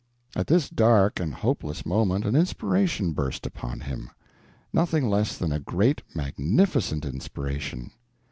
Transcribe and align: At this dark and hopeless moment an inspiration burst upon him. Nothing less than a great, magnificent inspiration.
At 0.35 0.47
this 0.47 0.67
dark 0.67 1.19
and 1.19 1.31
hopeless 1.31 1.85
moment 1.85 2.25
an 2.25 2.35
inspiration 2.35 3.11
burst 3.11 3.45
upon 3.45 3.81
him. 3.81 4.09
Nothing 4.73 5.07
less 5.07 5.37
than 5.37 5.51
a 5.51 5.59
great, 5.59 6.01
magnificent 6.15 7.05
inspiration. 7.05 7.91